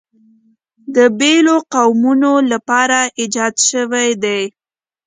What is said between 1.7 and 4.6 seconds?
قومونو لپاره ایجاد شوي دي.